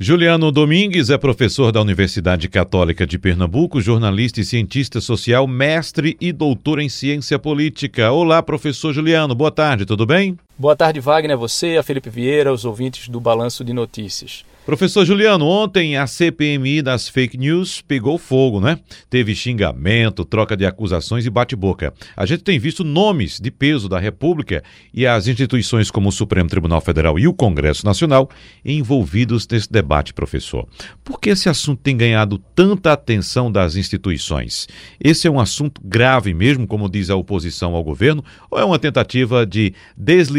[0.00, 6.30] Juliano Domingues é professor da Universidade Católica de Pernambuco, jornalista e cientista social, mestre e
[6.30, 8.12] doutor em ciência política.
[8.12, 10.38] Olá, professor Juliano, boa tarde, tudo bem?
[10.60, 14.44] Boa tarde, Wagner, a você, a Felipe Vieira, os ouvintes do Balanço de Notícias.
[14.68, 18.78] Professor Juliano, ontem a CPMI das fake news pegou fogo, né?
[19.08, 21.94] Teve xingamento, troca de acusações e bate-boca.
[22.14, 26.50] A gente tem visto nomes de peso da República e as instituições como o Supremo
[26.50, 28.28] Tribunal Federal e o Congresso Nacional
[28.62, 30.68] envolvidos nesse debate, professor.
[31.02, 34.68] Por que esse assunto tem ganhado tanta atenção das instituições?
[35.02, 38.78] Esse é um assunto grave mesmo, como diz a oposição ao governo, ou é uma
[38.78, 39.72] tentativa de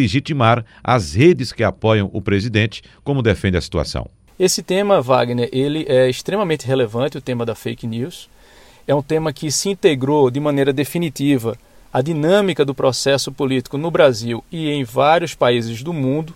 [0.09, 4.09] deslegitimar as redes que apoiam o presidente, como defende a situação?
[4.39, 8.29] Esse tema, Wagner, ele é extremamente relevante, o tema da fake news.
[8.87, 11.55] É um tema que se integrou de maneira definitiva
[11.93, 16.33] à dinâmica do processo político no Brasil e em vários países do mundo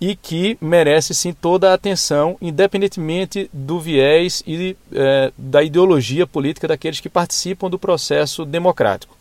[0.00, 6.68] e que merece sim toda a atenção, independentemente do viés e é, da ideologia política
[6.68, 9.19] daqueles que participam do processo democrático.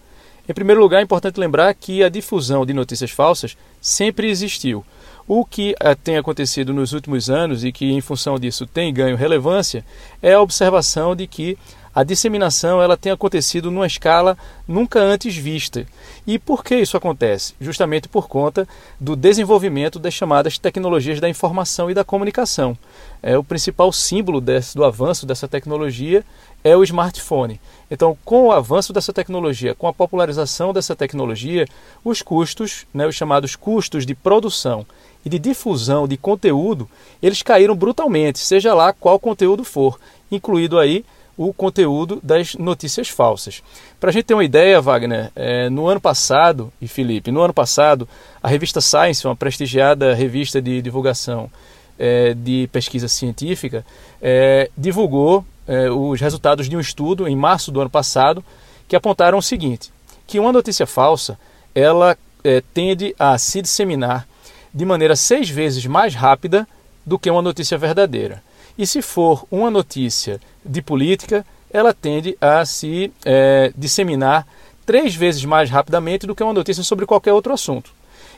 [0.50, 4.83] Em primeiro lugar, é importante lembrar que a difusão de notícias falsas sempre existiu.
[5.28, 9.16] O que eh, tem acontecido nos últimos anos e que, em função disso, tem ganho
[9.16, 9.86] relevância
[10.23, 11.55] é a observação de que
[11.94, 14.38] a disseminação ela tem acontecido numa escala
[14.68, 15.86] nunca antes vista.
[16.26, 17.56] E por que isso acontece?
[17.59, 18.68] Justamente por conta
[19.00, 22.78] do desenvolvimento das chamadas tecnologias da informação e da comunicação.
[23.22, 26.23] É, o principal símbolo desse, do avanço dessa tecnologia
[26.64, 27.60] é o smartphone.
[27.90, 31.66] Então, com o avanço dessa tecnologia, com a popularização dessa tecnologia,
[32.04, 34.86] os custos, né, os chamados custos de produção
[35.26, 36.88] e de difusão de conteúdo,
[37.22, 40.00] eles caíram brutalmente, seja lá qual conteúdo for,
[40.32, 41.04] incluído aí
[41.40, 43.64] o conteúdo das notícias falsas.
[43.98, 47.54] Para a gente ter uma ideia, Wagner, é, no ano passado, e Felipe, no ano
[47.54, 48.06] passado,
[48.44, 51.50] a revista Science, uma prestigiada revista de divulgação
[51.98, 53.86] é, de pesquisa científica,
[54.22, 58.44] é, divulgou é, os resultados de um estudo em março do ano passado
[58.86, 59.94] que apontaram o seguinte:
[60.28, 61.39] que uma notícia falsa
[61.73, 64.28] ela é, tende a se disseminar
[64.73, 66.67] de maneira seis vezes mais rápida
[67.09, 68.42] do que uma notícia verdadeira.
[68.77, 74.47] E se for uma notícia de política, ela tende a se é, disseminar
[74.86, 77.92] três vezes mais rapidamente do que uma notícia sobre qualquer outro assunto.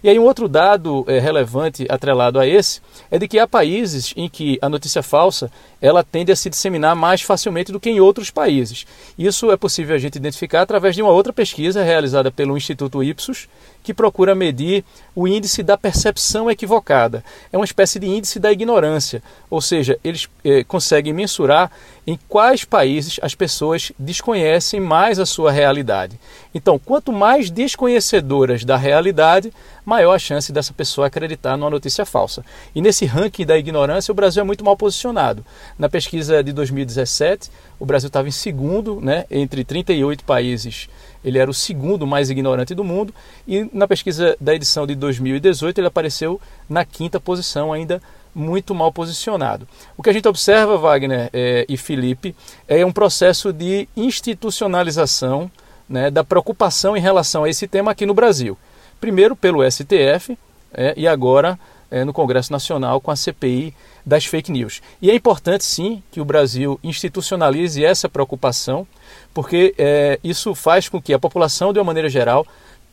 [0.03, 2.81] E aí um outro dado é, relevante atrelado a esse
[3.11, 6.95] é de que há países em que a notícia falsa ela tende a se disseminar
[6.95, 8.87] mais facilmente do que em outros países.
[9.19, 13.47] Isso é possível a gente identificar através de uma outra pesquisa realizada pelo Instituto Ipsos,
[13.83, 14.83] que procura medir
[15.15, 17.23] o índice da percepção equivocada.
[17.51, 21.71] É uma espécie de índice da ignorância, ou seja, eles eh, conseguem mensurar
[22.05, 26.19] em quais países as pessoas desconhecem mais a sua realidade.
[26.53, 29.53] Então, quanto mais desconhecedoras da realidade,
[29.85, 32.43] maior a chance dessa pessoa acreditar numa notícia falsa.
[32.73, 35.45] E nesse ranking da ignorância, o Brasil é muito mal posicionado.
[35.77, 37.49] Na pesquisa de 2017,
[37.79, 40.87] o Brasil estava em segundo, né, entre 38 países
[41.23, 43.13] ele era o segundo mais ignorante do mundo
[43.47, 46.39] e na pesquisa da edição de 2018 ele apareceu
[46.69, 48.01] na quinta posição, ainda
[48.33, 49.67] muito mal posicionado.
[49.97, 52.35] O que a gente observa, Wagner é, e Felipe,
[52.67, 55.51] é um processo de institucionalização
[55.87, 58.57] né, da preocupação em relação a esse tema aqui no Brasil.
[58.99, 60.37] Primeiro pelo STF
[60.73, 64.81] é, e agora é, no Congresso Nacional com a CPI das fake news.
[65.01, 68.87] E é importante, sim, que o Brasil institucionalize essa preocupação,
[69.33, 72.47] porque é, isso faz com que a população, de uma maneira geral,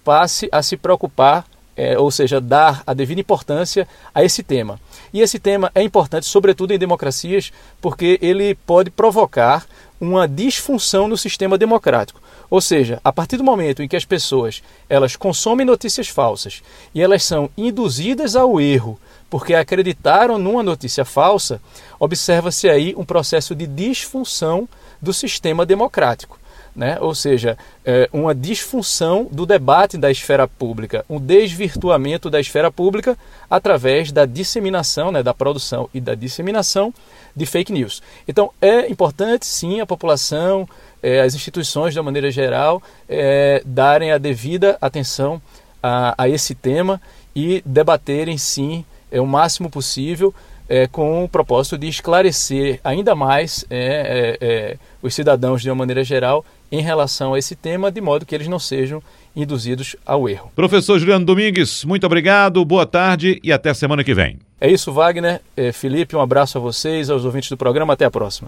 [0.09, 1.45] passe a se preocupar,
[1.77, 4.81] é, ou seja, dar a devida importância a esse tema.
[5.13, 9.67] E esse tema é importante, sobretudo em democracias, porque ele pode provocar
[10.01, 12.23] uma disfunção no sistema democrático.
[12.49, 16.63] Ou seja, a partir do momento em que as pessoas elas consomem notícias falsas
[16.95, 18.99] e elas são induzidas ao erro
[19.29, 21.61] porque acreditaram numa notícia falsa,
[22.01, 24.67] observa-se aí um processo de disfunção
[25.03, 26.39] do sistema democrático.
[26.79, 26.97] Né?
[27.01, 33.19] ou seja, é uma disfunção do debate da esfera pública, um desvirtuamento da esfera pública
[33.51, 36.95] através da disseminação, né, da produção e da disseminação
[37.35, 38.01] de fake news.
[38.29, 40.69] Então é importante sim a população,
[41.03, 45.43] é, as instituições de uma maneira geral, é, darem a devida atenção
[45.83, 47.01] a, a, esse tema
[47.35, 50.33] e debaterem sim é, o máximo possível
[50.69, 55.77] é, com o propósito de esclarecer ainda mais é, é, é, os cidadãos de uma
[55.77, 59.03] maneira geral em relação a esse tema, de modo que eles não sejam
[59.35, 60.53] induzidos ao erro.
[60.55, 64.39] Professor Juliano Domingues, muito obrigado, boa tarde e até semana que vem.
[64.61, 65.41] É isso, Wagner.
[65.57, 67.93] É, Felipe, um abraço a vocês, aos ouvintes do programa.
[67.93, 68.47] Até a próxima.